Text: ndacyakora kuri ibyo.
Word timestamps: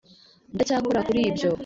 ndacyakora 0.55 0.99
kuri 1.07 1.19
ibyo. 1.29 1.49